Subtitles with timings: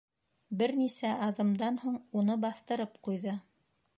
[0.61, 3.37] Бер нисә аҙымдан һуң уны баҫтырып ҡуйҙы.